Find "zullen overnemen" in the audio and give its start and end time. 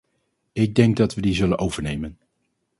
1.33-2.19